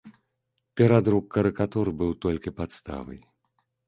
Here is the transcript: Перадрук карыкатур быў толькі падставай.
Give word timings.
Перадрук 0.79 1.25
карыкатур 1.35 1.91
быў 1.99 2.11
толькі 2.25 2.55
падставай. 2.63 3.21